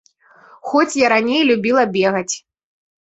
Хоць 0.71 0.97
я 1.05 1.11
раней 1.13 1.41
любіла 1.53 1.83
бегаць. 1.99 2.35